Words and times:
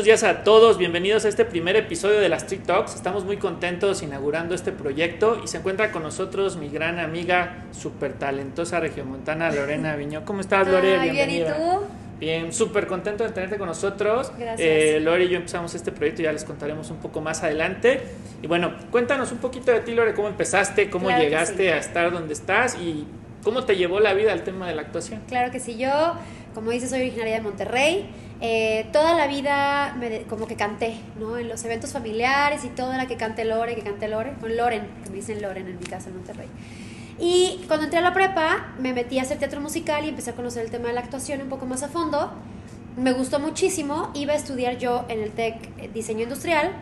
Buenos 0.00 0.18
días 0.18 0.34
a 0.34 0.44
todos, 0.44 0.78
bienvenidos 0.78 1.26
a 1.26 1.28
este 1.28 1.44
primer 1.44 1.76
episodio 1.76 2.20
de 2.20 2.30
las 2.30 2.46
Talks. 2.46 2.94
Estamos 2.94 3.26
muy 3.26 3.36
contentos 3.36 4.02
inaugurando 4.02 4.54
este 4.54 4.72
proyecto 4.72 5.38
y 5.44 5.46
se 5.46 5.58
encuentra 5.58 5.92
con 5.92 6.02
nosotros 6.02 6.56
mi 6.56 6.70
gran 6.70 6.98
amiga, 6.98 7.66
súper 7.70 8.14
talentosa 8.14 8.80
regiomontana 8.80 9.52
Lorena 9.52 9.96
Viñó. 9.96 10.24
¿Cómo 10.24 10.40
estás, 10.40 10.66
Lore? 10.66 10.96
Ay, 10.96 11.10
bien, 11.10 11.28
¿y 11.28 11.40
tú? 11.40 11.82
Bien, 12.18 12.50
súper 12.50 12.86
contento 12.86 13.24
de 13.24 13.30
tenerte 13.30 13.58
con 13.58 13.66
nosotros. 13.68 14.32
Gracias. 14.38 14.58
Eh, 14.58 15.00
Lore 15.02 15.24
y 15.24 15.28
yo 15.28 15.36
empezamos 15.36 15.74
este 15.74 15.92
proyecto, 15.92 16.22
ya 16.22 16.32
les 16.32 16.44
contaremos 16.44 16.90
un 16.90 16.96
poco 16.96 17.20
más 17.20 17.42
adelante. 17.42 18.00
Y 18.40 18.46
bueno, 18.46 18.72
cuéntanos 18.90 19.32
un 19.32 19.38
poquito 19.38 19.70
de 19.70 19.80
ti, 19.80 19.92
Lore, 19.94 20.14
cómo 20.14 20.28
empezaste, 20.28 20.88
cómo 20.88 21.08
Claro 21.08 21.22
llegaste 21.22 21.64
sí. 21.64 21.68
a 21.68 21.76
estar 21.76 22.10
donde 22.10 22.32
estás 22.32 22.74
y 22.76 23.04
cómo 23.44 23.64
te 23.64 23.76
llevó 23.76 24.00
la 24.00 24.14
vida 24.14 24.32
al 24.32 24.44
tema 24.44 24.66
de 24.66 24.74
la 24.74 24.80
actuación. 24.80 25.20
Claro 25.28 25.52
que 25.52 25.60
sí, 25.60 25.76
yo, 25.76 26.14
como 26.54 26.70
dices, 26.70 26.88
soy 26.88 27.00
originaria 27.00 27.34
de 27.34 27.42
Monterrey. 27.42 28.08
Eh, 28.42 28.86
toda 28.90 29.14
la 29.14 29.26
vida 29.26 29.94
me 29.98 30.22
como 30.22 30.46
que 30.46 30.56
canté, 30.56 30.96
¿no? 31.18 31.36
En 31.36 31.48
los 31.48 31.62
eventos 31.64 31.92
familiares 31.92 32.64
y 32.64 32.68
todo 32.68 32.92
era 32.92 33.06
que 33.06 33.16
cante 33.16 33.44
Lore, 33.44 33.74
que 33.74 33.82
cante 33.82 34.08
Lore, 34.08 34.32
con 34.40 34.56
Loren, 34.56 34.86
que 35.04 35.10
me 35.10 35.16
dicen 35.16 35.42
Loren 35.42 35.66
en 35.68 35.78
mi 35.78 35.84
casa 35.84 36.08
en 36.08 36.16
Monterrey. 36.16 36.48
Y 37.18 37.60
cuando 37.68 37.84
entré 37.84 37.98
a 37.98 38.02
la 38.02 38.14
prepa, 38.14 38.72
me 38.78 38.94
metí 38.94 39.18
a 39.18 39.22
hacer 39.22 39.38
teatro 39.38 39.60
musical 39.60 40.06
y 40.06 40.08
empecé 40.08 40.30
a 40.30 40.34
conocer 40.34 40.64
el 40.64 40.70
tema 40.70 40.88
de 40.88 40.94
la 40.94 41.00
actuación 41.00 41.42
un 41.42 41.50
poco 41.50 41.66
más 41.66 41.82
a 41.82 41.88
fondo. 41.88 42.32
Me 42.96 43.12
gustó 43.12 43.38
muchísimo, 43.38 44.10
iba 44.14 44.32
a 44.32 44.36
estudiar 44.36 44.78
yo 44.78 45.04
en 45.08 45.20
el 45.20 45.32
TEC 45.32 45.56
eh, 45.78 45.90
diseño 45.92 46.22
industrial 46.22 46.72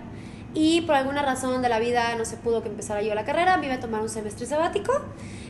y 0.54 0.82
por 0.82 0.94
alguna 0.94 1.22
razón 1.22 1.60
de 1.60 1.68
la 1.68 1.80
vida 1.80 2.14
no 2.16 2.24
se 2.24 2.36
pudo 2.36 2.62
que 2.62 2.68
empezara 2.68 3.02
yo 3.02 3.14
la 3.14 3.24
carrera, 3.24 3.56
me 3.56 3.66
iba 3.66 3.74
a 3.74 3.80
tomar 3.80 4.00
un 4.00 4.08
semestre 4.08 4.46
sabático 4.46 4.92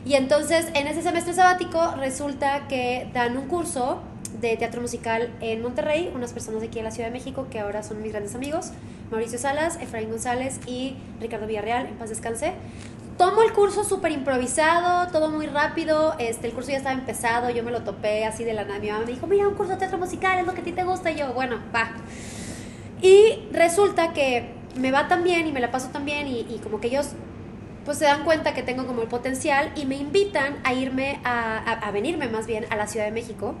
y 0.05 0.15
entonces 0.15 0.67
en 0.73 0.87
ese 0.87 1.01
semestre 1.01 1.33
sabático 1.33 1.95
resulta 1.95 2.67
que 2.67 3.09
dan 3.13 3.37
un 3.37 3.47
curso 3.47 4.01
de 4.41 4.55
teatro 4.57 4.81
musical 4.81 5.29
en 5.41 5.61
Monterrey, 5.61 6.11
unas 6.13 6.33
personas 6.33 6.61
de 6.61 6.67
aquí 6.67 6.77
de 6.77 6.83
la 6.83 6.91
Ciudad 6.91 7.09
de 7.09 7.13
México 7.13 7.47
que 7.49 7.59
ahora 7.59 7.83
son 7.83 8.01
mis 8.01 8.11
grandes 8.11 8.35
amigos, 8.35 8.71
Mauricio 9.11 9.39
Salas, 9.39 9.77
Efraín 9.81 10.09
González 10.09 10.59
y 10.65 10.95
Ricardo 11.19 11.47
Villarreal, 11.47 11.87
en 11.87 11.95
paz 11.95 12.09
descanse. 12.09 12.53
Tomo 13.17 13.41
el 13.41 13.51
curso 13.51 13.83
súper 13.83 14.13
improvisado, 14.13 15.11
todo 15.11 15.29
muy 15.29 15.47
rápido, 15.47 16.15
este, 16.19 16.47
el 16.47 16.53
curso 16.53 16.71
ya 16.71 16.77
estaba 16.77 16.95
empezado, 16.95 17.49
yo 17.49 17.63
me 17.63 17.71
lo 17.71 17.81
topé 17.83 18.23
así 18.23 18.45
de 18.45 18.53
la 18.53 18.63
nada, 18.63 18.79
mi 18.79 18.89
mamá 18.89 19.03
me 19.05 19.11
dijo, 19.11 19.27
mira, 19.27 19.45
un 19.45 19.55
curso 19.55 19.73
de 19.73 19.79
teatro 19.79 19.97
musical, 19.97 20.39
es 20.39 20.45
lo 20.45 20.53
que 20.53 20.61
a 20.61 20.63
ti 20.63 20.71
te 20.71 20.85
gusta, 20.85 21.11
y 21.11 21.17
yo, 21.17 21.33
bueno, 21.33 21.59
va. 21.75 21.91
Y 23.01 23.47
resulta 23.51 24.13
que 24.13 24.53
me 24.75 24.91
va 24.91 25.09
tan 25.09 25.23
bien 25.23 25.47
y 25.47 25.51
me 25.51 25.59
la 25.59 25.71
paso 25.71 25.89
tan 25.89 26.05
bien 26.05 26.27
y, 26.27 26.59
como 26.63 26.79
que 26.79 26.87
ellos 26.87 27.09
pues 27.85 27.97
se 27.97 28.05
dan 28.05 28.23
cuenta 28.23 28.53
que 28.53 28.61
tengo 28.61 28.85
como 28.85 29.01
el 29.01 29.07
potencial 29.07 29.71
y 29.75 29.85
me 29.85 29.95
invitan 29.95 30.57
a 30.63 30.73
irme 30.73 31.19
a, 31.23 31.57
a 31.57 31.91
venirme 31.91 32.27
más 32.27 32.45
bien 32.45 32.65
a 32.69 32.75
la 32.75 32.87
Ciudad 32.87 33.05
de 33.05 33.11
México 33.11 33.55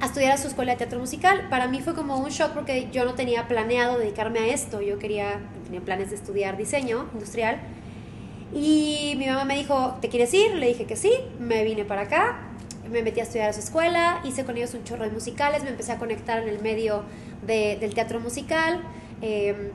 a 0.00 0.06
estudiar 0.06 0.32
a 0.32 0.36
su 0.38 0.48
escuela 0.48 0.72
de 0.72 0.78
teatro 0.78 0.98
musical. 0.98 1.46
Para 1.50 1.68
mí 1.68 1.80
fue 1.80 1.94
como 1.94 2.16
un 2.18 2.30
shock 2.30 2.52
porque 2.52 2.88
yo 2.90 3.04
no 3.04 3.14
tenía 3.14 3.46
planeado 3.48 3.98
dedicarme 3.98 4.38
a 4.40 4.46
esto, 4.48 4.80
yo 4.80 4.98
quería, 4.98 5.40
tenía 5.64 5.80
planes 5.80 6.10
de 6.10 6.16
estudiar 6.16 6.56
diseño 6.56 7.08
industrial. 7.12 7.58
Y 8.52 9.14
mi 9.16 9.26
mamá 9.26 9.44
me 9.44 9.56
dijo, 9.56 9.96
¿te 10.00 10.08
quieres 10.08 10.32
ir? 10.34 10.54
Le 10.54 10.66
dije 10.68 10.84
que 10.86 10.96
sí, 10.96 11.12
me 11.38 11.62
vine 11.64 11.84
para 11.84 12.02
acá, 12.02 12.40
me 12.90 13.02
metí 13.02 13.20
a 13.20 13.22
estudiar 13.22 13.50
a 13.50 13.52
su 13.52 13.60
escuela, 13.60 14.20
hice 14.24 14.44
con 14.44 14.56
ellos 14.56 14.74
un 14.74 14.82
chorro 14.84 15.04
de 15.04 15.10
musicales, 15.10 15.62
me 15.62 15.70
empecé 15.70 15.92
a 15.92 15.98
conectar 15.98 16.42
en 16.42 16.48
el 16.48 16.60
medio 16.60 17.04
de- 17.46 17.76
del 17.80 17.94
teatro 17.94 18.20
musical. 18.20 18.82
eh, 19.22 19.70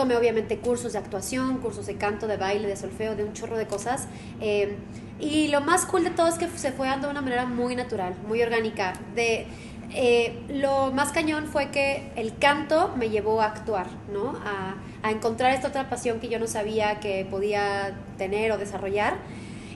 tomé 0.00 0.16
obviamente 0.16 0.56
cursos 0.56 0.94
de 0.94 0.98
actuación, 0.98 1.58
cursos 1.58 1.84
de 1.84 1.96
canto, 1.96 2.26
de 2.26 2.38
baile, 2.38 2.66
de 2.66 2.76
solfeo, 2.76 3.16
de 3.16 3.24
un 3.24 3.34
chorro 3.34 3.58
de 3.58 3.66
cosas. 3.66 4.08
eh, 4.40 4.78
y 5.20 5.48
lo 5.48 5.60
más 5.60 5.84
cool 5.84 6.04
de 6.04 6.10
todo 6.10 6.28
es 6.28 6.36
que 6.36 6.48
se 6.48 6.72
fue 6.72 6.88
dando 6.88 7.08
de 7.08 7.10
una 7.10 7.20
manera 7.20 7.44
muy 7.44 7.76
natural, 7.76 8.14
muy 8.26 8.40
orgánica. 8.40 8.94
De, 9.14 9.46
eh, 9.92 10.38
lo 10.48 10.92
más 10.92 11.12
cañón 11.12 11.46
fue 11.46 11.70
que 11.70 12.10
el 12.16 12.38
canto 12.38 12.94
me 12.96 13.10
llevó 13.10 13.42
a 13.42 13.46
actuar, 13.46 13.88
¿no? 14.10 14.38
A, 14.44 14.76
encontrar 15.10 15.52
esta 15.52 15.68
otra 15.68 15.88
pasión 15.88 16.20
que 16.20 16.28
yo 16.28 16.38
no 16.38 16.46
sabía 16.46 17.00
que 17.00 17.26
podía 17.30 17.96
tener 18.16 18.52
o 18.52 18.58
desarrollar. 18.58 19.16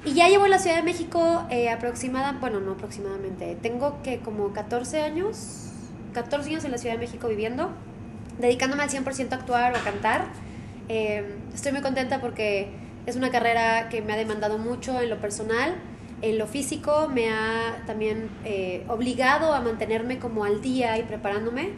Y 0.06 0.14
ya 0.14 0.28
llevo 0.28 0.46
en 0.46 0.50
la 0.50 0.58
Ciudad 0.58 0.76
de 0.76 0.82
México 0.82 1.46
eh, 1.50 1.70
aproximada, 1.70 2.32
bueno, 2.40 2.60
no 2.60 2.72
aproximadamente, 2.72 3.56
tengo 3.62 4.02
que 4.02 4.20
como 4.20 4.52
14 4.52 5.00
años, 5.00 5.70
14 6.12 6.50
años 6.50 6.64
en 6.64 6.72
la 6.72 6.78
Ciudad 6.78 6.94
de 6.94 7.00
México 7.00 7.26
viviendo, 7.28 7.70
dedicándome 8.38 8.82
al 8.82 8.90
100% 8.90 9.32
a 9.32 9.36
actuar 9.36 9.72
o 9.72 9.76
a 9.76 9.80
cantar. 9.80 10.24
Eh, 10.88 11.24
estoy 11.54 11.72
muy 11.72 11.80
contenta 11.80 12.20
porque 12.20 12.68
es 13.06 13.16
una 13.16 13.30
carrera 13.30 13.88
que 13.88 14.02
me 14.02 14.12
ha 14.12 14.16
demandado 14.16 14.58
mucho 14.58 15.00
en 15.00 15.10
lo 15.10 15.18
personal, 15.18 15.74
en 16.22 16.38
lo 16.38 16.46
físico, 16.46 17.08
me 17.12 17.30
ha 17.30 17.82
también 17.86 18.30
eh, 18.44 18.84
obligado 18.88 19.52
a 19.52 19.60
mantenerme 19.60 20.18
como 20.18 20.44
al 20.44 20.62
día 20.62 20.96
y 20.98 21.02
preparándome. 21.02 21.70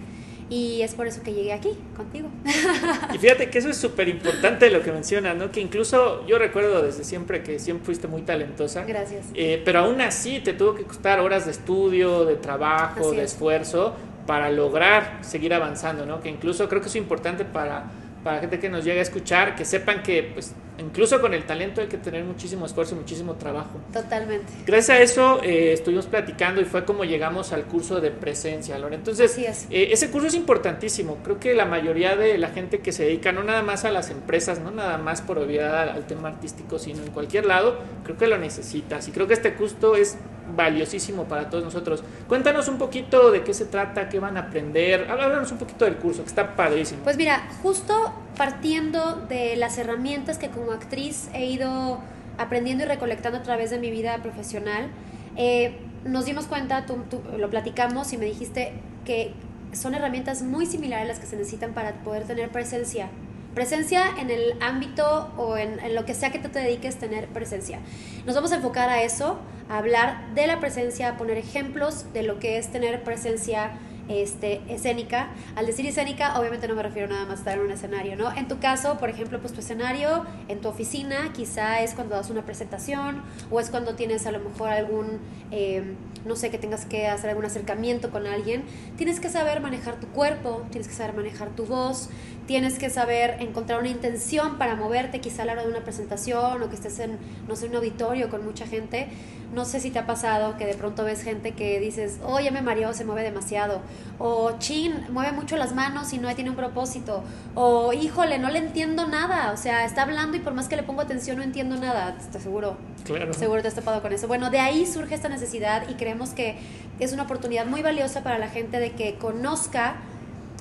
Y 0.48 0.82
es 0.82 0.94
por 0.94 1.08
eso 1.08 1.24
que 1.24 1.32
llegué 1.32 1.52
aquí 1.52 1.70
contigo. 1.96 2.28
Y 3.12 3.18
fíjate 3.18 3.50
que 3.50 3.58
eso 3.58 3.70
es 3.70 3.76
súper 3.76 4.08
importante 4.08 4.70
lo 4.70 4.80
que 4.82 4.92
mencionas, 4.92 5.36
¿no? 5.36 5.50
Que 5.50 5.60
incluso 5.60 6.24
yo 6.26 6.38
recuerdo 6.38 6.82
desde 6.82 7.02
siempre 7.02 7.42
que 7.42 7.58
siempre 7.58 7.86
fuiste 7.86 8.06
muy 8.06 8.22
talentosa. 8.22 8.84
Gracias. 8.84 9.26
Eh, 9.34 9.60
pero 9.64 9.80
aún 9.80 10.00
así 10.00 10.38
te 10.40 10.52
tuvo 10.52 10.74
que 10.74 10.84
costar 10.84 11.18
horas 11.18 11.46
de 11.46 11.50
estudio, 11.50 12.24
de 12.24 12.36
trabajo, 12.36 13.08
Así 13.08 13.16
de 13.16 13.24
es. 13.24 13.32
esfuerzo 13.32 13.94
para 14.26 14.50
lograr 14.50 15.18
seguir 15.22 15.54
avanzando, 15.54 16.04
¿no? 16.06 16.20
Que 16.20 16.28
incluso 16.28 16.68
creo 16.68 16.80
que 16.80 16.88
es 16.88 16.96
importante 16.96 17.44
para, 17.44 17.84
para 18.24 18.40
gente 18.40 18.58
que 18.58 18.68
nos 18.68 18.84
llega 18.84 18.98
a 18.98 19.02
escuchar, 19.02 19.54
que 19.54 19.64
sepan 19.64 20.02
que 20.02 20.22
pues 20.34 20.54
incluso 20.78 21.22
con 21.22 21.32
el 21.32 21.44
talento 21.44 21.80
hay 21.80 21.86
que 21.86 21.96
tener 21.96 22.22
muchísimo 22.24 22.66
esfuerzo 22.66 22.94
y 22.94 22.98
muchísimo 22.98 23.34
trabajo. 23.36 23.80
Totalmente. 23.92 24.52
Gracias 24.66 24.90
a 24.90 25.00
eso 25.00 25.40
eh, 25.42 25.72
estuvimos 25.72 26.06
platicando 26.06 26.60
y 26.60 26.64
fue 26.64 26.84
como 26.84 27.04
llegamos 27.04 27.52
al 27.52 27.64
curso 27.64 28.00
de 28.00 28.10
presencia, 28.10 28.78
Lore. 28.78 28.96
Entonces, 28.96 29.38
es. 29.38 29.66
eh, 29.70 29.88
ese 29.92 30.10
curso 30.10 30.26
es 30.26 30.34
importantísimo. 30.34 31.18
Creo 31.24 31.40
que 31.40 31.54
la 31.54 31.64
mayoría 31.64 32.16
de 32.16 32.36
la 32.36 32.48
gente 32.48 32.80
que 32.80 32.92
se 32.92 33.04
dedica 33.04 33.32
no 33.32 33.42
nada 33.42 33.62
más 33.62 33.84
a 33.84 33.90
las 33.90 34.10
empresas, 34.10 34.58
no 34.60 34.70
nada 34.70 34.98
más 34.98 35.22
por 35.22 35.38
obviedad 35.38 35.78
al, 35.78 35.88
al 35.90 36.06
tema 36.06 36.28
artístico, 36.28 36.78
sino 36.78 37.02
en 37.02 37.10
cualquier 37.10 37.46
lado, 37.46 37.78
creo 38.04 38.18
que 38.18 38.26
lo 38.26 38.36
necesitas. 38.36 39.08
Y 39.08 39.12
creo 39.12 39.26
que 39.26 39.34
este 39.34 39.54
curso 39.54 39.96
es 39.96 40.18
valiosísimo 40.54 41.24
para 41.24 41.50
todos 41.50 41.64
nosotros. 41.64 42.04
Cuéntanos 42.28 42.68
un 42.68 42.78
poquito 42.78 43.30
de 43.30 43.42
qué 43.42 43.54
se 43.54 43.64
trata, 43.64 44.08
qué 44.08 44.20
van 44.20 44.36
a 44.36 44.40
aprender. 44.40 45.06
Háblanos 45.10 45.50
un 45.52 45.58
poquito 45.58 45.84
del 45.84 45.96
curso, 45.96 46.22
que 46.22 46.28
está 46.28 46.54
padrísimo. 46.54 47.00
Pues 47.04 47.16
mira, 47.16 47.48
justo 47.62 48.12
partiendo 48.36 49.16
de 49.28 49.56
las 49.56 49.78
herramientas 49.78 50.38
que 50.38 50.48
como 50.50 50.72
actriz 50.72 51.28
he 51.34 51.46
ido 51.46 52.00
aprendiendo 52.38 52.84
y 52.84 52.86
recolectando 52.86 53.38
a 53.38 53.42
través 53.42 53.70
de 53.70 53.78
mi 53.78 53.90
vida 53.90 54.18
profesional, 54.18 54.88
eh, 55.36 55.78
nos 56.04 56.24
dimos 56.26 56.46
cuenta, 56.46 56.86
tú, 56.86 56.98
tú- 57.10 57.22
lo 57.38 57.50
platicamos 57.50 58.12
y 58.12 58.18
me 58.18 58.26
dijiste 58.26 58.72
que 59.04 59.32
son 59.72 59.94
herramientas 59.94 60.42
muy 60.42 60.66
similares 60.66 61.08
las 61.08 61.18
que 61.18 61.26
se 61.26 61.36
necesitan 61.36 61.72
para 61.72 61.92
poder 62.04 62.24
tener 62.24 62.50
presencia. 62.50 63.08
Presencia 63.56 64.04
en 64.18 64.28
el 64.28 64.54
ámbito 64.60 65.32
o 65.38 65.56
en, 65.56 65.80
en 65.80 65.94
lo 65.94 66.04
que 66.04 66.12
sea 66.12 66.30
que 66.30 66.38
tú 66.38 66.50
te 66.50 66.58
dediques, 66.58 66.98
tener 66.98 67.26
presencia. 67.28 67.78
Nos 68.26 68.34
vamos 68.34 68.52
a 68.52 68.56
enfocar 68.56 68.90
a 68.90 69.02
eso, 69.02 69.38
a 69.70 69.78
hablar 69.78 70.34
de 70.34 70.46
la 70.46 70.60
presencia, 70.60 71.08
a 71.08 71.16
poner 71.16 71.38
ejemplos 71.38 72.12
de 72.12 72.22
lo 72.22 72.38
que 72.38 72.58
es 72.58 72.70
tener 72.70 73.02
presencia 73.02 73.78
este, 74.08 74.60
escénica. 74.68 75.30
Al 75.54 75.66
decir 75.66 75.86
escénica, 75.86 76.38
obviamente 76.38 76.68
no 76.68 76.74
me 76.74 76.82
refiero 76.82 77.08
nada 77.08 77.24
más 77.24 77.32
a 77.32 77.38
estar 77.38 77.54
en 77.54 77.64
un 77.64 77.70
escenario, 77.70 78.16
¿no? 78.16 78.32
En 78.36 78.48
tu 78.48 78.58
caso, 78.58 78.98
por 78.98 79.08
ejemplo, 79.08 79.40
pues 79.40 79.52
tu 79.52 79.60
escenario 79.60 80.24
en 80.48 80.60
tu 80.60 80.68
oficina, 80.68 81.32
quizá 81.32 81.80
es 81.82 81.94
cuando 81.94 82.14
das 82.14 82.30
una 82.30 82.42
presentación 82.42 83.22
o 83.50 83.60
es 83.60 83.70
cuando 83.70 83.94
tienes 83.94 84.26
a 84.26 84.32
lo 84.32 84.40
mejor 84.40 84.68
algún, 84.68 85.18
eh, 85.50 85.94
no 86.24 86.36
sé, 86.36 86.50
que 86.50 86.58
tengas 86.58 86.84
que 86.84 87.08
hacer 87.08 87.30
algún 87.30 87.44
acercamiento 87.44 88.10
con 88.10 88.26
alguien. 88.26 88.64
Tienes 88.96 89.20
que 89.20 89.28
saber 89.28 89.60
manejar 89.60 89.98
tu 89.98 90.06
cuerpo, 90.08 90.64
tienes 90.70 90.88
que 90.88 90.94
saber 90.94 91.14
manejar 91.14 91.50
tu 91.50 91.66
voz, 91.66 92.08
tienes 92.46 92.78
que 92.78 92.90
saber 92.90 93.36
encontrar 93.40 93.80
una 93.80 93.88
intención 93.88 94.56
para 94.56 94.76
moverte 94.76 95.20
quizá 95.20 95.42
a 95.42 95.46
la 95.46 95.52
hora 95.52 95.62
de 95.64 95.68
una 95.70 95.80
presentación 95.80 96.62
o 96.62 96.68
que 96.68 96.76
estés 96.76 96.98
en, 97.00 97.18
no 97.48 97.56
sé, 97.56 97.66
un 97.66 97.74
auditorio 97.76 98.28
con 98.30 98.44
mucha 98.44 98.66
gente. 98.66 99.08
No 99.54 99.64
sé 99.64 99.78
si 99.80 99.90
te 99.90 99.98
ha 100.00 100.06
pasado 100.06 100.56
que 100.56 100.66
de 100.66 100.74
pronto 100.74 101.04
ves 101.04 101.22
gente 101.22 101.52
que 101.52 101.78
dices, 101.80 102.18
oh, 102.24 102.40
ya 102.40 102.50
me 102.50 102.62
mareó, 102.62 102.92
se 102.92 103.04
mueve 103.04 103.22
demasiado. 103.22 103.80
O, 104.18 104.52
chin, 104.58 104.92
mueve 105.10 105.32
mucho 105.32 105.56
las 105.56 105.72
manos 105.74 106.12
y 106.12 106.18
no 106.18 106.32
tiene 106.34 106.50
un 106.50 106.56
propósito. 106.56 107.22
O, 107.54 107.92
híjole, 107.92 108.38
no 108.38 108.50
le 108.50 108.58
entiendo 108.58 109.06
nada. 109.06 109.52
O 109.52 109.56
sea, 109.56 109.84
está 109.84 110.02
hablando 110.02 110.36
y 110.36 110.40
por 110.40 110.52
más 110.52 110.68
que 110.68 110.76
le 110.76 110.82
pongo 110.82 111.00
atención 111.00 111.36
no 111.36 111.42
entiendo 111.42 111.76
nada. 111.76 112.16
Te 112.32 112.40
seguro, 112.40 112.76
Claro. 113.04 113.32
seguro 113.34 113.62
te 113.62 113.68
has 113.68 113.74
topado 113.74 114.02
con 114.02 114.12
eso. 114.12 114.26
Bueno, 114.28 114.50
de 114.50 114.58
ahí 114.58 114.84
surge 114.84 115.14
esta 115.14 115.28
necesidad 115.28 115.88
y 115.88 115.94
creemos 115.94 116.30
que 116.30 116.58
es 116.98 117.12
una 117.12 117.22
oportunidad 117.22 117.66
muy 117.66 117.82
valiosa 117.82 118.22
para 118.22 118.38
la 118.38 118.48
gente 118.48 118.80
de 118.80 118.92
que 118.92 119.14
conozca 119.14 119.96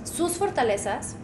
sus 0.03 0.33
fortalezas, 0.33 1.15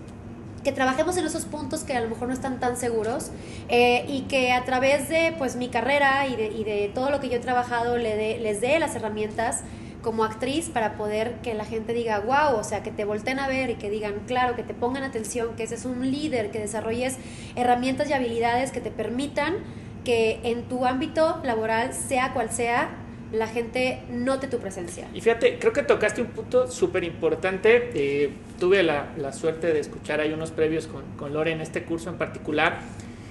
que 0.64 0.72
trabajemos 0.72 1.18
en 1.18 1.26
esos 1.26 1.46
puntos 1.46 1.84
que 1.84 1.94
a 1.94 2.02
lo 2.02 2.10
mejor 2.10 2.28
no 2.28 2.34
están 2.34 2.60
tan 2.60 2.78
seguros 2.78 3.32
eh, 3.70 4.06
y 4.08 4.22
que 4.24 4.52
a 4.52 4.64
través 4.64 5.10
de 5.10 5.34
pues 5.38 5.56
mi 5.56 5.70
carrera 5.70 6.28
y 6.28 6.36
de, 6.36 6.48
y 6.48 6.64
de 6.64 6.92
todo 6.94 7.10
lo 7.10 7.20
que 7.20 7.30
yo 7.30 7.38
he 7.38 7.40
trabajado 7.40 7.98
le 7.98 8.40
les 8.40 8.62
dé 8.62 8.80
las 8.80 8.96
herramientas 8.96 9.64
como 10.02 10.24
actriz 10.24 10.70
para 10.70 10.98
poder 10.98 11.36
que 11.44 11.54
la 11.54 11.66
gente 11.66 11.94
diga 11.94 12.20
wow, 12.20 12.60
o 12.60 12.64
sea, 12.64 12.84
que 12.84 12.92
te 12.92 13.06
volteen 13.06 13.40
a 13.40 13.48
ver 13.48 13.70
y 13.70 13.76
que 13.76 13.90
digan 13.90 14.22
claro, 14.28 14.56
que 14.56 14.64
te 14.64 14.74
pongan 14.74 15.04
atención, 15.04 15.56
que 15.56 15.64
ese 15.64 15.76
es 15.76 15.86
un 15.86 16.10
líder, 16.12 16.52
que 16.52 16.60
desarrolles 16.60 17.18
herramientas 17.56 18.10
y 18.10 18.14
habilidades 18.14 18.72
que 18.72 18.82
te 18.82 18.92
permitan 18.92 19.56
que 20.04 20.40
en 20.44 20.64
tu 20.64 20.86
ámbito 20.86 21.40
laboral, 21.44 21.94
sea 21.94 22.34
cual 22.34 22.50
sea, 22.50 22.90
la 23.32 23.48
gente 23.48 24.00
note 24.10 24.48
tu 24.48 24.60
presencia. 24.60 25.08
Y 25.14 25.22
fíjate, 25.22 25.58
creo 25.60 25.74
que 25.74 25.84
tocaste 25.84 26.22
un 26.22 26.28
punto 26.28 26.70
súper 26.70 27.04
importante. 27.04 27.92
Eh, 27.94 28.30
tuve 28.60 28.84
la, 28.84 29.14
la, 29.18 29.32
suerte 29.32 29.72
de 29.72 29.80
escuchar 29.80 30.20
ahí 30.20 30.34
unos 30.34 30.52
previos 30.52 30.88
con, 30.88 31.04
con 31.18 31.34
Lore 31.34 31.52
en 31.52 31.62
este 31.62 31.84
curso 31.84 32.10
en 32.10 32.18
particular. 32.18 32.80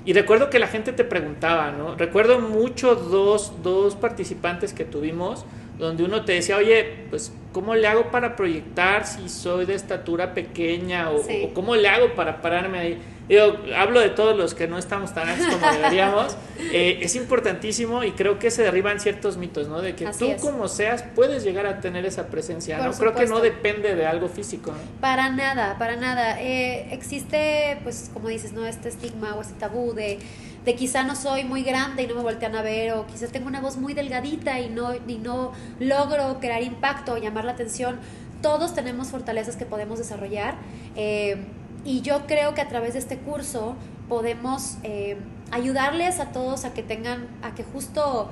Y 0.05 0.15
recuerdo 0.15 0.49
que 0.49 0.59
la 0.59 0.67
gente 0.67 0.93
te 0.93 1.05
preguntaba, 1.05 1.73
¿no? 1.73 1.95
Recuerdo 1.95 2.41
mucho 2.41 2.95
dos, 2.95 3.63
dos 3.63 3.95
participantes 3.97 4.73
que 4.73 4.85
tuvimos 4.85 5.45
donde 5.81 6.05
uno 6.05 6.25
te 6.25 6.35
decía, 6.35 6.59
oye, 6.59 7.07
pues, 7.09 7.33
¿cómo 7.53 7.75
le 7.75 7.89
hago 7.89 8.11
para 8.11 8.37
proyectar 8.37 9.07
si 9.07 9.29
soy 9.29 9.65
de 9.65 9.75
estatura 9.75 10.35
pequeña? 10.35 11.11
O, 11.11 11.17
o 11.17 11.55
cómo 11.55 11.75
le 11.75 11.89
hago 11.89 12.15
para 12.15 12.41
pararme 12.43 12.79
ahí? 12.79 12.99
Yo 13.31 13.57
hablo 13.77 14.01
de 14.01 14.11
todos 14.11 14.37
los 14.37 14.55
que 14.55 14.67
no 14.67 14.77
estamos 14.77 15.15
tan 15.15 15.29
altos 15.29 15.47
como 15.55 15.73
deberíamos. 15.73 16.37
Eh, 16.73 17.01
es 17.03 17.17
importantísimo 17.17 18.05
y 18.05 18.13
creo 18.13 18.39
que 18.39 18.51
se 18.51 18.63
derriban 18.63 19.01
ciertos 19.01 19.39
mitos, 19.39 19.67
¿no? 19.67 19.81
De 19.81 19.97
que 19.97 20.07
tú 20.07 20.37
como 20.41 20.69
seas 20.69 21.03
puedes 21.17 21.43
llegar 21.43 21.67
a 21.67 21.81
tener 21.81 22.05
esa 22.05 22.27
presencia, 22.27 22.79
¿no? 22.79 22.93
Creo 22.93 23.15
que 23.15 23.27
no 23.27 23.41
depende 23.41 23.97
de 23.97 24.07
algo 24.07 24.29
físico. 24.29 24.73
Para 25.01 25.31
nada, 25.31 25.79
para 25.79 25.97
nada. 25.97 26.41
Eh, 26.41 26.93
existe, 26.93 27.81
pues, 27.83 28.11
como 28.13 28.29
dices, 28.29 28.53
¿no? 28.53 28.67
Este 28.67 28.91
estigma 28.91 29.35
o 29.35 29.41
este 29.41 29.55
tabú 29.55 29.95
de 29.95 30.19
de 30.65 30.75
quizá 30.75 31.05
no 31.05 31.17
soy 31.17 31.45
muy 31.45 31.63
grande 31.63 32.03
y 32.03 32.07
no 32.07 32.15
me 32.15 32.23
voltean 32.23 32.55
a 32.55 32.63
ver, 32.63 32.93
o 32.93 33.07
quizás 33.07 33.31
tengo 33.31 33.49
una 33.49 33.61
voz 33.61 33.77
muy 33.77 33.95
delgadita 33.95 34.61
y 34.61 34.69
no, 34.69 34.95
y 34.95 35.17
no 35.17 35.53
logro 35.79 36.39
crear 36.41 36.63
impacto 36.63 37.15
o 37.15 37.17
llamar 37.17 37.45
la 37.45 37.53
atención. 37.53 37.99
Todos 38.43 38.75
tenemos 38.75 39.09
fortalezas 39.09 39.57
que 39.57 39.65
podemos 39.65 39.99
desarrollar. 39.99 40.55
Eh, 40.97 41.47
y 41.85 42.03
yo 42.03 42.27
creo 42.27 42.55
que 42.55 42.61
a 42.61 42.69
través 42.69 42.95
de 42.95 42.99
este 42.99 43.19
curso 43.19 43.77
podemos 44.09 44.77
eh, 44.83 45.17
ayudarles 45.51 46.21
a 46.21 46.33
todos 46.33 46.65
a 46.65 46.75
que 46.75 46.83
tengan, 46.83 47.29
a 47.43 47.55
que 47.55 47.65
justo, 47.65 48.29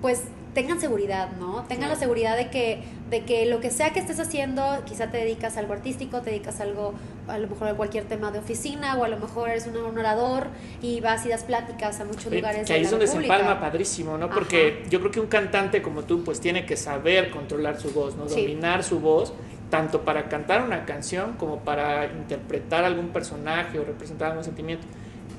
pues 0.00 0.22
tengan 0.54 0.80
seguridad, 0.80 1.30
¿no? 1.38 1.64
Tengan 1.68 1.88
la 1.90 1.96
seguridad 1.96 2.36
de 2.36 2.48
que, 2.50 2.82
de 3.08 3.24
que 3.24 3.46
lo 3.46 3.60
que 3.60 3.70
sea 3.70 3.92
que 3.92 4.00
estés 4.00 4.18
haciendo, 4.18 4.62
quizá 4.84 5.10
te 5.10 5.18
dedicas 5.18 5.56
a 5.56 5.60
algo 5.60 5.74
artístico, 5.74 6.22
te 6.22 6.30
dedicas 6.30 6.60
a 6.60 6.64
algo, 6.64 6.94
a 7.28 7.38
lo 7.38 7.48
mejor 7.48 7.68
a 7.68 7.74
cualquier 7.74 8.04
tema 8.04 8.32
de 8.32 8.40
oficina, 8.40 8.96
o 8.96 9.04
a 9.04 9.08
lo 9.08 9.18
mejor 9.18 9.50
eres 9.50 9.68
un 9.68 9.76
orador 9.76 10.48
y 10.82 11.00
vas 11.00 11.24
y 11.26 11.28
das 11.28 11.44
pláticas 11.44 12.00
a 12.00 12.04
muchos 12.04 12.32
lugares. 12.32 12.66
Que 12.66 12.72
ahí 12.72 12.82
es 12.82 12.90
donde 12.90 13.06
se 13.06 13.18
empalma 13.18 13.60
padrísimo, 13.60 14.18
¿no? 14.18 14.28
Porque 14.30 14.84
yo 14.90 14.98
creo 15.00 15.12
que 15.12 15.20
un 15.20 15.28
cantante 15.28 15.82
como 15.82 16.02
tú, 16.02 16.24
pues 16.24 16.40
tiene 16.40 16.66
que 16.66 16.76
saber 16.76 17.30
controlar 17.30 17.80
su 17.80 17.92
voz, 17.92 18.16
¿no? 18.16 18.26
Dominar 18.26 18.82
su 18.82 18.98
voz 18.98 19.32
tanto 19.70 20.02
para 20.02 20.28
cantar 20.28 20.62
una 20.62 20.84
canción 20.84 21.34
como 21.34 21.60
para 21.60 22.06
interpretar 22.06 22.84
algún 22.84 23.08
personaje 23.08 23.78
o 23.78 23.84
representar 23.84 24.30
algún 24.30 24.44
sentimiento. 24.44 24.86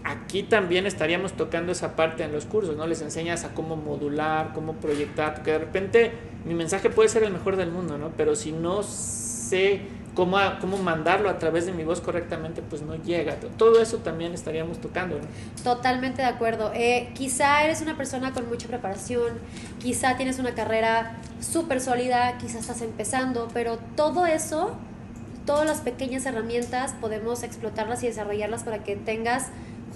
Aquí 0.04 0.42
también 0.42 0.88
estaríamos 0.88 1.34
tocando 1.34 1.72
esa 1.72 1.96
parte 1.96 2.24
en 2.24 2.32
los 2.32 2.46
cursos, 2.46 2.76
¿no? 2.76 2.88
Les 2.88 3.02
enseñas 3.02 3.44
a 3.44 3.54
cómo 3.54 3.76
modular, 3.76 4.52
cómo 4.54 4.74
proyectar, 4.74 5.36
porque 5.36 5.52
de 5.52 5.60
repente 5.60 6.12
mi 6.46 6.56
mensaje 6.56 6.90
puede 6.90 7.10
ser 7.10 7.24
el 7.24 7.32
mejor 7.32 7.56
del 7.56 7.70
mundo, 7.70 7.98
¿no? 7.98 8.10
Pero 8.18 8.36
si 8.36 8.52
no 8.52 8.82
sé 8.82 9.82
cómo, 10.16 10.38
cómo 10.60 10.78
mandarlo 10.78 11.30
a 11.30 11.40
través 11.40 11.66
de 11.66 11.72
mi 11.72 11.84
voz 11.84 12.02
correctamente, 12.02 12.62
pues 12.62 12.82
no 12.82 12.96
llega. 12.96 13.36
Todo 13.58 13.82
eso 13.82 13.98
también 13.98 14.34
estaríamos 14.34 14.80
tocando. 14.80 15.20
Totalmente 15.64 16.22
de 16.22 16.28
acuerdo. 16.28 16.72
Eh, 16.74 17.12
quizá 17.14 17.64
eres 17.64 17.82
una 17.82 17.98
persona 17.98 18.34
con 18.34 18.48
mucha 18.48 18.68
preparación, 18.68 19.40
quizá 19.80 20.18
tienes 20.18 20.40
una 20.40 20.54
carrera 20.54 21.18
súper 21.40 21.82
sólida, 21.82 22.38
quizá 22.38 22.60
estás 22.60 22.82
empezando, 22.82 23.48
pero 23.54 23.78
todo 23.96 24.26
eso, 24.26 24.76
todas 25.46 25.66
las 25.66 25.82
pequeñas 25.82 26.26
herramientas, 26.26 26.94
podemos 27.00 27.44
explotarlas 27.44 28.04
y 28.04 28.08
desarrollarlas 28.08 28.64
para 28.64 28.84
que 28.84 28.96
tengas 28.96 29.48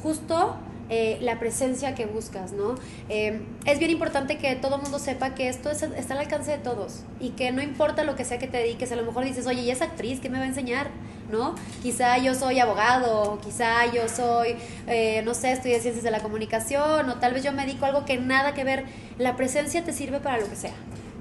justo 0.01 0.56
eh, 0.89 1.17
la 1.21 1.39
presencia 1.39 1.95
que 1.95 2.05
buscas, 2.05 2.53
¿no? 2.53 2.75
Eh, 3.09 3.41
es 3.65 3.79
bien 3.79 3.89
importante 3.89 4.37
que 4.37 4.55
todo 4.55 4.77
mundo 4.77 4.99
sepa 4.99 5.33
que 5.33 5.49
esto 5.49 5.71
está 5.71 6.13
al 6.13 6.19
alcance 6.19 6.51
de 6.51 6.57
todos 6.59 7.01
y 7.19 7.29
que 7.29 7.51
no 7.51 7.63
importa 7.63 8.03
lo 8.03 8.15
que 8.15 8.23
sea 8.23 8.37
que 8.37 8.47
te 8.47 8.57
dediques, 8.57 8.91
a 8.91 8.95
lo 8.95 9.03
mejor 9.03 9.25
dices, 9.25 9.47
oye, 9.47 9.61
¿y 9.63 9.71
esa 9.71 9.85
actriz 9.85 10.19
qué 10.19 10.29
me 10.29 10.37
va 10.37 10.43
a 10.43 10.47
enseñar? 10.47 10.89
¿No? 11.31 11.55
Quizá 11.81 12.19
yo 12.19 12.35
soy 12.35 12.59
abogado, 12.59 13.39
quizá 13.43 13.91
yo 13.91 14.07
soy, 14.07 14.57
eh, 14.85 15.23
no 15.25 15.33
sé, 15.33 15.53
estudié 15.53 15.79
ciencias 15.79 16.03
de 16.03 16.11
la 16.11 16.19
comunicación, 16.19 17.09
o 17.09 17.15
tal 17.15 17.33
vez 17.33 17.43
yo 17.43 17.51
me 17.51 17.65
dedico 17.65 17.85
a 17.85 17.88
algo 17.88 18.05
que 18.05 18.17
nada 18.17 18.53
que 18.53 18.63
ver. 18.63 18.85
La 19.17 19.35
presencia 19.35 19.83
te 19.83 19.91
sirve 19.91 20.19
para 20.19 20.38
lo 20.38 20.47
que 20.47 20.55
sea. 20.55 20.73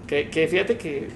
Que, 0.06 0.46
fíjate 0.46 0.76
que 0.76 1.08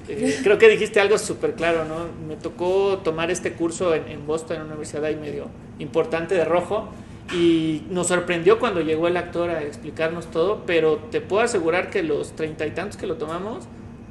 creo 0.42 0.56
que 0.56 0.68
dijiste 0.70 0.98
algo 0.98 1.18
súper 1.18 1.52
claro, 1.52 1.84
¿no? 1.84 2.06
Me 2.26 2.36
tocó 2.36 2.98
tomar 3.04 3.30
este 3.30 3.52
curso 3.52 3.94
en, 3.94 4.08
en 4.08 4.26
Boston, 4.26 4.56
en 4.56 4.62
una 4.62 4.72
universidad 4.72 5.04
ahí 5.04 5.16
medio 5.16 5.48
importante 5.78 6.34
de 6.34 6.44
rojo, 6.44 6.88
y 7.32 7.84
nos 7.90 8.08
sorprendió 8.08 8.58
cuando 8.58 8.80
llegó 8.80 9.08
el 9.08 9.16
actor 9.16 9.50
a 9.50 9.62
explicarnos 9.62 10.30
todo, 10.30 10.62
pero 10.66 10.96
te 11.10 11.20
puedo 11.20 11.42
asegurar 11.42 11.90
que 11.90 12.02
los 12.02 12.34
treinta 12.36 12.66
y 12.66 12.70
tantos 12.70 12.96
que 12.96 13.06
lo 13.06 13.16
tomamos 13.16 13.64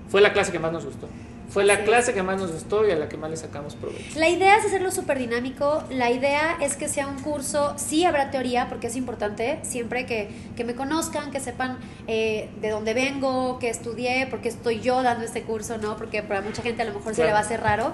fue 0.10 0.22
la 0.22 0.34
clase 0.34 0.52
que 0.52 0.60
más 0.60 0.72
nos 0.72 0.86
gustó. 0.86 1.08
Fue 1.50 1.64
la 1.64 1.86
clase 1.86 2.14
que 2.14 2.22
más 2.24 2.40
nos 2.40 2.52
gustó 2.52 2.86
y 2.86 2.92
a 2.92 2.98
la 2.98 3.08
que 3.08 3.16
más 3.16 3.30
le 3.30 3.38
sacamos 3.38 3.76
provecho. 3.76 4.20
La 4.20 4.28
idea 4.28 4.58
es 4.58 4.66
hacerlo 4.66 4.92
súper 4.92 5.18
dinámico. 5.18 5.82
La 5.90 6.12
idea 6.12 6.58
es 6.62 6.76
que 6.76 6.90
sea 6.90 7.08
un 7.08 7.22
curso, 7.22 7.74
sí 7.78 8.04
habrá 8.04 8.32
teoría, 8.32 8.68
porque 8.68 8.88
es 8.88 8.98
importante, 8.98 9.60
siempre 9.64 10.06
que, 10.06 10.28
que 10.58 10.66
me 10.66 10.76
conozcan, 10.76 11.32
que 11.32 11.40
sepan 11.40 11.78
eh, 12.08 12.50
de 12.60 12.70
dónde 12.70 12.94
vengo, 12.94 13.60
que 13.60 13.70
estudié, 13.70 14.28
porque 14.30 14.50
estoy 14.50 14.82
yo 14.82 15.02
dando 15.04 15.24
este 15.24 15.44
curso, 15.44 15.78
¿no? 15.78 15.96
Porque 15.96 16.22
para 16.22 16.42
mucha 16.42 16.62
gente 16.62 16.82
a 16.82 16.86
lo 16.86 16.94
mejor 16.94 17.16
se 17.16 17.24
le 17.24 17.32
va 17.32 17.38
a 17.38 17.42
hacer 17.42 17.62
raro. 17.62 17.94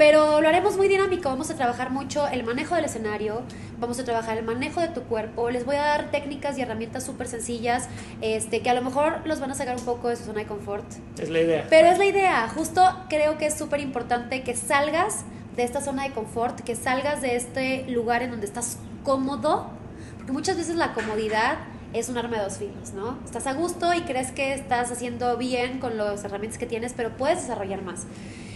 Pero 0.00 0.40
lo 0.40 0.48
haremos 0.48 0.78
muy 0.78 0.88
dinámico, 0.88 1.28
vamos 1.28 1.50
a 1.50 1.56
trabajar 1.56 1.90
mucho 1.90 2.26
el 2.26 2.42
manejo 2.42 2.74
del 2.74 2.86
escenario, 2.86 3.42
vamos 3.78 4.00
a 4.00 4.04
trabajar 4.04 4.38
el 4.38 4.46
manejo 4.46 4.80
de 4.80 4.88
tu 4.88 5.02
cuerpo, 5.02 5.50
les 5.50 5.66
voy 5.66 5.76
a 5.76 5.82
dar 5.82 6.10
técnicas 6.10 6.56
y 6.56 6.62
herramientas 6.62 7.04
súper 7.04 7.28
sencillas, 7.28 7.86
este, 8.22 8.62
que 8.62 8.70
a 8.70 8.74
lo 8.74 8.80
mejor 8.80 9.20
los 9.26 9.40
van 9.40 9.50
a 9.50 9.54
sacar 9.54 9.76
un 9.76 9.84
poco 9.84 10.08
de 10.08 10.16
su 10.16 10.24
zona 10.24 10.38
de 10.40 10.46
confort. 10.46 10.86
Es 11.18 11.28
la 11.28 11.40
idea. 11.40 11.66
Pero 11.68 11.88
es 11.88 11.98
la 11.98 12.06
idea, 12.06 12.48
justo 12.48 12.82
creo 13.10 13.36
que 13.36 13.44
es 13.44 13.58
súper 13.58 13.80
importante 13.80 14.42
que 14.42 14.56
salgas 14.56 15.26
de 15.54 15.64
esta 15.64 15.82
zona 15.82 16.04
de 16.04 16.12
confort, 16.12 16.60
que 16.60 16.76
salgas 16.76 17.20
de 17.20 17.36
este 17.36 17.86
lugar 17.90 18.22
en 18.22 18.30
donde 18.30 18.46
estás 18.46 18.78
cómodo, 19.04 19.66
porque 20.16 20.32
muchas 20.32 20.56
veces 20.56 20.76
la 20.76 20.94
comodidad 20.94 21.58
es 21.92 22.08
un 22.08 22.18
arma 22.18 22.38
de 22.38 22.44
dos 22.44 22.58
filos, 22.58 22.92
¿no? 22.94 23.18
Estás 23.24 23.46
a 23.46 23.54
gusto 23.54 23.92
y 23.94 24.02
crees 24.02 24.32
que 24.32 24.54
estás 24.54 24.90
haciendo 24.90 25.36
bien 25.36 25.80
con 25.80 25.96
las 25.96 26.24
herramientas 26.24 26.58
que 26.58 26.66
tienes, 26.66 26.92
pero 26.96 27.16
puedes 27.16 27.40
desarrollar 27.42 27.82
más. 27.82 28.06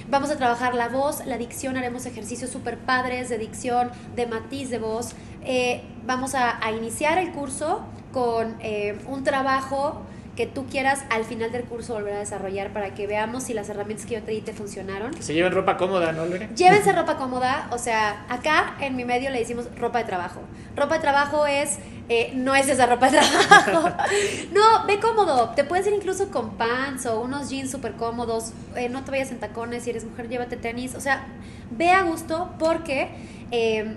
Vamos 0.08 0.30
a 0.30 0.36
trabajar 0.36 0.74
la 0.74 0.88
voz, 0.88 1.24
la 1.26 1.38
dicción, 1.38 1.76
haremos 1.76 2.06
ejercicios 2.06 2.50
súper 2.50 2.78
padres 2.78 3.28
de 3.28 3.38
dicción, 3.38 3.90
de 4.14 4.26
matiz 4.26 4.70
de 4.70 4.78
voz. 4.78 5.14
Eh, 5.44 5.82
vamos 6.06 6.34
a, 6.34 6.58
iniciar 6.76 7.18
el 7.18 7.32
curso 7.32 7.82
con 8.12 8.56
eh, 8.60 8.98
un 9.08 9.24
trabajo 9.24 10.02
que 10.36 10.46
tú 10.46 10.66
quieras 10.66 11.04
al 11.10 11.24
final 11.24 11.52
del 11.52 11.64
curso 11.64 11.94
volver 11.94 12.14
a 12.14 12.18
desarrollar 12.18 12.72
para 12.72 12.94
que 12.94 13.06
veamos 13.06 13.44
si 13.44 13.54
las 13.54 13.68
herramientas 13.68 14.06
que 14.06 14.14
yo 14.14 14.22
te 14.22 14.32
di 14.32 14.40
te 14.40 14.52
funcionaron. 14.52 15.12
Que 15.12 15.22
se 15.22 15.34
lleven 15.34 15.52
ropa 15.52 15.76
cómoda, 15.76 16.12
¿no, 16.12 16.26
Lore? 16.26 16.48
Llévense 16.56 16.92
ropa 16.92 17.16
cómoda, 17.16 17.68
o 17.70 17.78
sea, 17.78 18.26
acá 18.28 18.74
en 18.80 18.96
mi 18.96 19.04
medio 19.04 19.30
le 19.30 19.38
decimos 19.38 19.66
ropa 19.78 19.98
de 19.98 20.04
trabajo. 20.04 20.40
Ropa 20.76 20.94
de 20.94 21.00
trabajo 21.00 21.46
es, 21.46 21.78
eh, 22.08 22.32
no 22.34 22.54
es 22.54 22.68
esa 22.68 22.86
ropa 22.86 23.10
de 23.10 23.18
trabajo. 23.18 23.90
no, 24.52 24.86
ve 24.86 24.98
cómodo. 24.98 25.50
Te 25.50 25.64
puedes 25.64 25.86
ir 25.86 25.92
incluso 25.92 26.30
con 26.30 26.56
pants 26.56 27.06
o 27.06 27.20
unos 27.20 27.48
jeans 27.48 27.70
súper 27.70 27.92
cómodos. 27.92 28.52
Eh, 28.74 28.88
no 28.88 29.04
te 29.04 29.12
vayas 29.12 29.30
en 29.30 29.38
tacones, 29.38 29.84
si 29.84 29.90
eres 29.90 30.04
mujer, 30.04 30.28
llévate 30.28 30.56
tenis. 30.56 30.94
O 30.94 31.00
sea, 31.00 31.26
ve 31.70 31.90
a 31.90 32.02
gusto 32.02 32.52
porque... 32.58 33.08
Eh, 33.50 33.96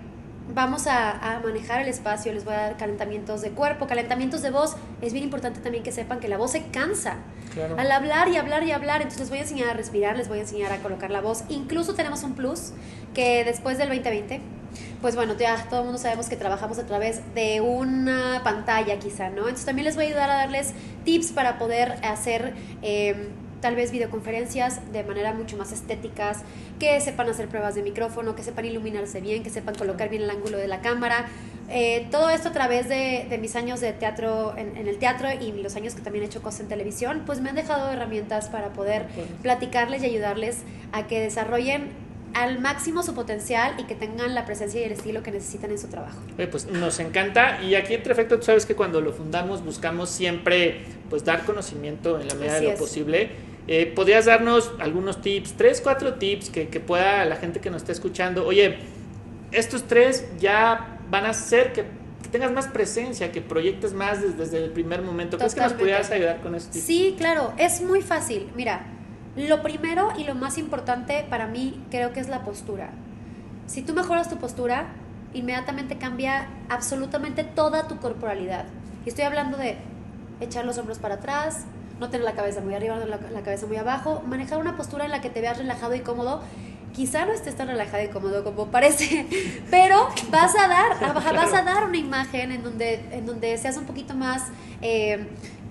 vamos 0.53 0.87
a, 0.87 1.41
manejar 1.43 1.81
el 1.81 1.87
espacio, 1.87 2.33
les 2.33 2.45
voy 2.45 2.53
a 2.53 2.57
dar 2.57 2.77
calentamientos 2.77 3.41
de 3.41 3.51
cuerpo, 3.51 3.87
calentamientos 3.87 4.41
de 4.41 4.51
voz. 4.51 4.75
Es 5.01 5.13
bien 5.13 5.23
importante 5.23 5.59
también 5.59 5.83
que 5.83 5.91
sepan 5.91 6.19
que 6.19 6.27
la 6.27 6.37
voz 6.37 6.51
se 6.51 6.63
cansa. 6.67 7.17
Al 7.77 7.91
hablar 7.91 8.29
y 8.29 8.37
hablar 8.37 8.63
y 8.63 8.71
hablar, 8.71 9.01
entonces 9.01 9.21
les 9.21 9.29
voy 9.29 9.39
a 9.39 9.41
enseñar 9.41 9.69
a 9.69 9.73
respirar, 9.73 10.15
les 10.15 10.27
voy 10.27 10.37
a 10.37 10.41
enseñar 10.41 10.71
a 10.71 10.77
colocar 10.77 11.09
la 11.09 11.21
voz. 11.21 11.43
Incluso 11.49 11.95
tenemos 11.95 12.23
un 12.23 12.33
plus 12.33 12.71
que 13.13 13.43
después 13.43 13.77
del 13.77 13.89
2020, 13.89 14.41
pues 15.01 15.15
bueno, 15.15 15.35
ya 15.37 15.65
todo 15.69 15.79
el 15.79 15.85
mundo 15.85 15.99
sabemos 15.99 16.29
que 16.29 16.35
trabajamos 16.35 16.77
a 16.77 16.85
través 16.85 17.21
de 17.33 17.61
una 17.61 18.41
pantalla 18.43 18.99
quizá, 18.99 19.29
¿no? 19.29 19.41
Entonces 19.41 19.65
también 19.65 19.85
les 19.85 19.95
voy 19.95 20.05
a 20.05 20.07
ayudar 20.09 20.29
a 20.29 20.35
darles 20.35 20.73
tips 21.03 21.31
para 21.31 21.57
poder 21.57 21.95
hacer... 22.03 22.53
Eh, 22.81 23.29
tal 23.61 23.75
vez 23.75 23.91
videoconferencias 23.91 24.91
de 24.91 25.03
manera 25.03 25.33
mucho 25.33 25.57
más 25.57 25.71
estéticas, 25.71 26.43
que 26.79 26.99
sepan 27.01 27.29
hacer 27.29 27.47
pruebas 27.47 27.75
de 27.75 27.83
micrófono, 27.83 28.35
que 28.35 28.43
sepan 28.43 28.65
iluminarse 28.65 29.21
bien, 29.21 29.43
que 29.43 29.49
sepan 29.49 29.75
colocar 29.75 30.09
bien 30.09 30.23
el 30.23 30.29
ángulo 30.29 30.57
de 30.57 30.67
la 30.67 30.81
cámara. 30.81 31.27
Eh, 31.69 32.07
todo 32.11 32.29
esto 32.29 32.49
a 32.49 32.51
través 32.53 32.87
de, 32.87 33.37
mis 33.41 33.55
años 33.55 33.81
de 33.81 33.91
teatro 33.91 34.55
en, 34.57 34.87
el 34.87 34.97
teatro 34.99 35.27
y 35.31 35.51
los 35.51 35.75
años 35.75 35.95
que 35.95 36.01
también 36.01 36.23
he 36.23 36.27
hecho 36.27 36.41
cosas 36.41 36.61
en 36.61 36.67
televisión, 36.67 37.23
pues 37.25 37.41
me 37.41 37.49
han 37.49 37.55
dejado 37.55 37.91
herramientas 37.91 38.47
para 38.47 38.69
poder 38.69 39.07
platicarles 39.41 40.01
y 40.03 40.05
ayudarles 40.05 40.59
a 40.93 41.07
que 41.07 41.19
desarrollen 41.19 42.06
al 42.37 42.59
máximo 42.59 43.01
su 43.01 43.15
potencial 43.15 43.73
y 43.79 43.85
que 43.85 43.95
tengan 43.95 44.35
la 44.35 44.45
presencia 44.45 44.79
y 44.79 44.83
el 44.83 44.91
estilo 44.91 45.23
que 45.23 45.31
necesitan 45.31 45.71
en 45.71 45.79
su 45.79 45.87
trabajo. 45.87 46.19
pues 46.51 46.67
nos 46.67 46.99
encanta 46.99 47.63
y 47.63 47.73
aquí 47.73 47.95
entre 47.95 48.13
efecto 48.13 48.37
tú 48.37 48.45
sabes 48.45 48.67
que 48.67 48.75
cuando 48.75 49.01
lo 49.01 49.11
fundamos 49.11 49.65
buscamos 49.65 50.09
siempre 50.09 50.83
pues 51.09 51.25
dar 51.25 51.45
conocimiento 51.45 52.19
en 52.19 52.27
la 52.27 52.35
medida 52.35 52.59
de 52.59 52.71
lo 52.71 52.75
posible. 52.75 53.31
Eh, 53.67 53.91
¿Podrías 53.93 54.25
darnos 54.25 54.71
algunos 54.79 55.21
tips, 55.21 55.53
tres, 55.57 55.81
cuatro 55.81 56.13
tips 56.13 56.49
que, 56.49 56.69
que 56.69 56.79
pueda 56.79 57.25
la 57.25 57.35
gente 57.37 57.59
que 57.59 57.69
nos 57.69 57.81
está 57.81 57.91
escuchando? 57.91 58.45
Oye, 58.45 58.77
estos 59.51 59.83
tres 59.83 60.25
ya 60.39 60.99
van 61.09 61.25
a 61.25 61.29
hacer 61.29 61.73
que, 61.73 61.81
que 62.21 62.29
tengas 62.31 62.51
más 62.51 62.67
presencia, 62.67 63.31
que 63.31 63.41
proyectes 63.41 63.93
más 63.93 64.21
desde, 64.21 64.37
desde 64.37 64.63
el 64.63 64.71
primer 64.71 65.01
momento. 65.01 65.37
¿Crees 65.37 65.55
que 65.55 65.61
nos 65.61 65.73
pudieras 65.73 66.11
ayudar 66.11 66.39
con 66.41 66.55
esto? 66.55 66.77
Sí, 66.79 67.15
claro, 67.17 67.53
es 67.57 67.81
muy 67.81 68.01
fácil. 68.01 68.47
Mira, 68.55 68.85
lo 69.45 69.61
primero 69.61 70.09
y 70.17 70.23
lo 70.23 70.33
más 70.33 70.57
importante 70.57 71.25
para 71.29 71.45
mí 71.45 71.79
creo 71.91 72.11
que 72.11 72.19
es 72.19 72.27
la 72.27 72.43
postura. 72.43 72.89
Si 73.67 73.83
tú 73.83 73.93
mejoras 73.93 74.29
tu 74.29 74.37
postura, 74.37 74.87
inmediatamente 75.33 75.97
cambia 75.97 76.47
absolutamente 76.69 77.43
toda 77.43 77.87
tu 77.87 77.97
corporalidad. 77.97 78.65
Y 79.05 79.09
estoy 79.09 79.25
hablando 79.25 79.57
de 79.57 79.77
echar 80.39 80.65
los 80.65 80.77
hombros 80.77 80.99
para 80.99 81.15
atrás, 81.15 81.65
no 81.99 82.09
tener 82.09 82.25
la 82.25 82.33
cabeza 82.33 82.61
muy 82.61 82.73
arriba, 82.73 82.95
no 82.95 83.01
tener 83.01 83.21
la, 83.21 83.31
la 83.31 83.41
cabeza 83.41 83.67
muy 83.67 83.77
abajo, 83.77 84.23
manejar 84.25 84.59
una 84.59 84.75
postura 84.77 85.05
en 85.05 85.11
la 85.11 85.21
que 85.21 85.29
te 85.29 85.41
veas 85.41 85.57
relajado 85.57 85.95
y 85.95 85.99
cómodo. 85.99 86.41
Quizá 86.93 87.25
no 87.25 87.33
estés 87.33 87.55
tan 87.55 87.67
relajado 87.67 88.03
y 88.03 88.07
cómodo 88.07 88.43
como 88.43 88.67
parece, 88.67 89.27
pero 89.69 90.07
vas 90.31 90.55
a 90.57 90.67
dar, 90.67 91.13
vas 91.13 91.53
a 91.53 91.61
dar 91.61 91.83
una 91.83 91.97
imagen 91.97 92.51
en 92.51 92.63
donde, 92.63 93.05
en 93.11 93.25
donde 93.25 93.55
seas 93.57 93.77
un 93.77 93.85
poquito 93.85 94.15
más, 94.15 94.43
eh, 94.81 95.27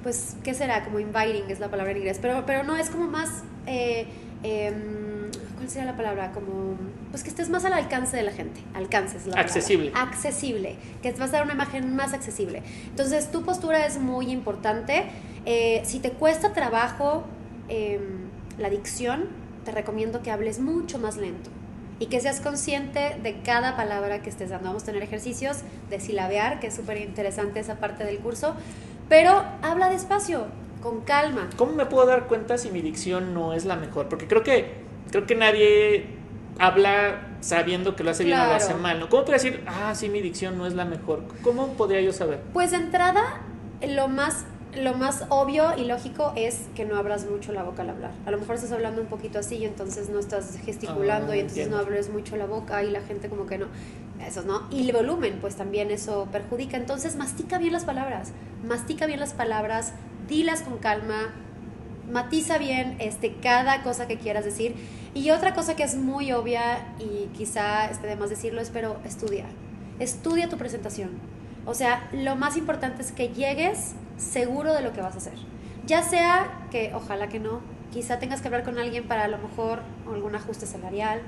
pues, 0.07 0.37
¿qué 0.45 0.55
será? 0.55 0.85
Como 0.85 1.01
inviting 1.01 1.51
es 1.51 1.59
la 1.59 1.69
palabra 1.69 1.91
en 1.91 1.99
inglés, 1.99 2.21
pero, 2.23 2.47
pero 2.47 2.63
no, 2.63 2.77
es 2.77 2.91
como 2.91 3.09
más, 3.09 3.43
eh, 3.67 4.07
em, 4.45 5.33
¿cuál 5.57 5.69
sería 5.69 5.85
la 5.85 5.97
palabra? 5.97 6.31
Como, 6.31 6.77
pues 7.11 7.25
que 7.25 7.29
estés 7.29 7.51
más 7.51 7.65
al 7.65 7.73
alcance 7.73 8.17
de 8.17 8.23
la 8.23 8.31
gente, 8.31 8.61
alcance 8.73 9.17
es 9.17 9.27
la 9.27 9.33
palabra. 9.33 9.53
Accesible. 9.53 9.93
Accesible, 9.97 10.77
que 11.03 11.11
vas 11.11 11.31
a 11.31 11.39
dar 11.39 11.43
una 11.43 11.55
imagen 11.55 11.97
más 11.97 12.13
accesible. 12.13 12.63
Entonces, 12.89 13.33
tu 13.33 13.43
postura 13.43 13.85
es 13.85 13.99
muy 13.99 14.31
importante. 14.31 15.07
Eh, 15.45 15.83
si 15.85 15.99
te 15.99 16.13
cuesta 16.13 16.53
trabajo 16.53 17.25
em, 17.69 18.29
la 18.59 18.71
dicción, 18.71 19.25
te 19.65 19.73
recomiendo 19.73 20.23
que 20.23 20.31
hables 20.31 20.61
mucho 20.61 21.01
más 21.01 21.17
lento 21.17 21.51
y 21.99 22.07
que 22.07 22.21
seas 22.21 22.41
consciente 22.41 23.17
de 23.25 23.41
cada 23.41 23.75
palabra 23.75 24.23
que 24.23 24.31
estés 24.31 24.51
dando. 24.51 24.69
Vamos 24.69 24.85
a 24.85 24.87
tener 24.87 25.03
ejercicios 25.03 25.63
de 25.91 25.99
silabear, 25.99 26.61
que 26.61 26.69
es 26.69 26.77
súper 26.77 26.99
interesante 26.99 27.59
esa 27.59 27.77
parte 27.77 28.05
del 28.05 28.19
curso, 28.19 28.55
pero 29.09 29.45
habla 29.63 29.89
despacio, 29.91 30.47
con 30.83 31.01
calma. 31.03 31.49
¿Cómo 31.57 31.73
me 31.73 31.87
puedo 31.87 32.07
dar 32.07 32.27
cuenta 32.27 32.59
si 32.59 32.71
mi 32.71 32.81
dicción 32.83 33.35
no 33.35 33.53
es 33.53 33.65
la 33.65 33.77
mejor? 33.77 34.09
Porque 34.09 34.27
creo 34.27 34.43
que, 34.43 34.75
creo 35.11 35.27
que 35.27 35.35
nadie 35.35 36.07
habla 36.59 37.23
sabiendo 37.41 37.97
que 37.97 38.05
lo 38.05 38.11
hace 38.11 38.25
bien 38.25 38.39
o 38.41 38.47
lo 38.47 38.55
hace 38.55 38.75
mal. 38.75 38.99
¿no? 39.01 39.09
¿Cómo 39.09 39.25
puedo 39.25 39.35
decir, 39.35 39.63
ah, 39.67 39.95
sí, 39.95 40.09
mi 40.09 40.21
dicción 40.23 40.59
no 40.59 40.67
es 40.67 40.75
la 40.75 40.85
mejor? 40.85 41.23
¿Cómo 41.43 41.69
podría 41.75 42.01
yo 42.01 42.13
saber? 42.13 42.41
Pues 42.53 42.71
de 42.71 42.79
entrada, 42.79 43.41
lo 43.87 44.09
más, 44.09 44.45
lo 44.75 44.95
más 44.95 45.25
obvio 45.29 45.77
y 45.77 45.85
lógico 45.85 46.33
es 46.37 46.63
que 46.75 46.85
no 46.85 46.97
abras 46.97 47.27
mucho 47.31 47.53
la 47.53 47.63
boca 47.63 47.83
al 47.83 47.91
hablar. 47.91 48.11
A 48.27 48.31
lo 48.31 48.39
mejor 48.39 48.55
estás 48.57 48.73
hablando 48.73 49.01
un 49.01 49.07
poquito 49.09 49.39
así 49.39 49.57
y 49.57 49.65
entonces 49.65 50.09
no 50.09 50.19
estás 50.19 50.59
gesticulando 50.65 51.33
Ah, 51.33 51.37
y 51.37 51.41
entonces 51.41 51.65
entiendo. 51.65 51.77
no 51.77 51.83
abres 51.83 52.09
mucho 52.11 52.37
la 52.37 52.47
boca 52.47 52.83
y 52.83 52.91
la 52.91 53.01
gente 53.03 53.29
como 53.29 53.47
que 53.47 53.59
no. 53.59 53.67
Eso 54.25 54.43
no. 54.43 54.63
Y 54.71 54.89
el 54.89 54.93
volumen, 54.93 55.39
pues 55.41 55.57
también 55.57 55.91
eso 55.91 56.29
perjudica. 56.33 56.77
Entonces 56.77 57.17
mastica 57.17 57.59
bien 57.59 57.73
las 57.73 57.85
palabras. 57.85 58.33
Mastica 58.65 59.07
bien 59.07 59.21
las 59.21 59.35
palabras, 59.35 59.93
dilas 60.29 60.63
con 60.63 60.79
calma, 60.79 61.35
matiza 62.11 62.59
bien 62.59 62.97
este, 62.99 63.35
cada 63.35 63.83
cosa 63.83 64.07
que 64.07 64.17
quieras 64.17 64.45
decir. 64.45 64.75
Y 65.15 65.31
otra 65.31 65.55
cosa 65.55 65.77
que 65.77 65.83
es 65.83 65.97
muy 65.97 66.33
obvia 66.33 66.95
y 66.99 67.29
quizá 67.37 67.91
esté 67.91 68.07
de 68.07 68.17
más 68.17 68.31
decirlo 68.31 68.61
es, 68.61 68.71
pero 68.71 68.99
estudia. 69.05 69.47
Estudia 69.99 70.49
tu 70.49 70.57
presentación. 70.57 71.11
O 71.65 71.75
sea, 71.75 72.09
lo 72.13 72.37
más 72.37 72.57
importante 72.57 73.03
es 73.03 73.13
que 73.13 73.29
llegues 73.29 73.95
seguro 74.17 74.75
de 74.75 74.83
lo 74.83 74.93
que 74.93 75.01
vas 75.01 75.15
a 75.15 75.19
hacer. 75.19 75.35
Ya 75.87 76.03
sea 76.03 76.67
que, 76.71 76.93
ojalá 76.95 77.29
que 77.29 77.41
no, 77.41 77.61
quizá 77.93 78.19
tengas 78.19 78.41
que 78.41 78.49
hablar 78.49 78.65
con 78.65 78.79
alguien 78.79 79.05
para 79.09 79.25
a 79.25 79.29
lo 79.29 79.39
mejor 79.39 79.81
algún 80.13 80.35
ajuste 80.35 80.67
salarial, 80.67 81.21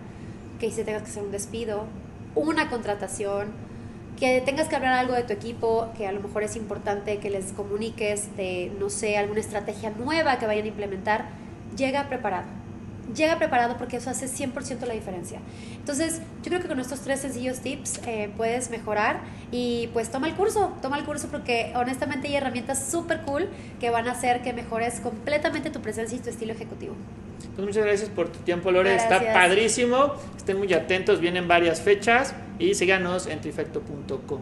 que 0.61 0.68
quizá 0.68 0.85
tengas 0.85 1.02
que 1.02 1.11
hacer 1.11 1.23
un 1.23 1.33
despido, 1.33 1.85
una 2.35 2.68
contratación, 2.68 3.52
que 4.18 4.40
tengas 4.40 4.68
que 4.68 4.75
hablar 4.76 4.94
algo 4.94 5.14
de 5.14 5.23
tu 5.23 5.32
equipo, 5.32 5.90
que 5.97 6.06
a 6.06 6.12
lo 6.12 6.20
mejor 6.20 6.42
es 6.42 6.56
importante 6.56 7.18
que 7.18 7.30
les 7.30 7.52
comuniques 7.52 8.37
de, 8.37 8.73
no 8.78 8.90
sé, 8.90 9.16
alguna 9.16 9.40
estrategia 9.40 9.90
nueva 9.90 10.38
que 10.38 10.47
vayan 10.47 10.64
a 10.64 10.68
implementar, 10.68 11.28
llega 11.76 12.08
preparado. 12.08 12.47
Llega 13.14 13.38
preparado 13.38 13.78
porque 13.78 13.97
eso 13.97 14.11
hace 14.11 14.26
100% 14.26 14.87
la 14.87 14.92
diferencia. 14.92 15.38
Entonces, 15.76 16.20
yo 16.42 16.50
creo 16.50 16.61
que 16.61 16.68
con 16.68 16.78
estos 16.78 17.00
tres 17.00 17.20
sencillos 17.20 17.61
tips 17.61 18.00
eh, 18.06 18.30
puedes 18.37 18.70
mejorar 18.70 19.20
y 19.50 19.88
pues 19.94 20.11
toma 20.11 20.28
el 20.28 20.35
curso, 20.35 20.75
toma 20.82 20.99
el 20.99 21.04
curso 21.04 21.28
porque 21.28 21.73
honestamente 21.75 22.28
hay 22.28 22.37
herramientas 22.37 22.90
súper 22.90 23.23
cool 23.23 23.49
que 23.80 23.88
van 23.88 24.08
a 24.08 24.12
hacer 24.12 24.42
que 24.42 24.52
mejores 24.52 25.00
completamente 25.00 25.70
tu 25.70 25.80
presencia 25.80 26.18
y 26.18 26.20
tu 26.20 26.28
estilo 26.28 26.52
ejecutivo. 26.52 26.94
Pues 27.54 27.66
muchas 27.66 27.85
gracias 27.85 28.09
por 28.11 28.28
tu 28.28 28.38
tiempo, 28.40 28.71
Lore. 28.71 28.95
Está 28.95 29.18
Gracias. 29.18 29.35
padrísimo. 29.35 30.14
Estén 30.37 30.59
muy 30.59 30.73
atentos, 30.73 31.21
vienen 31.21 31.49
varias 31.49 31.80
fechas 31.80 32.35
y 32.59 32.75
síganos 32.75 33.26
en 33.26 33.40
trifecto.com. 33.40 34.40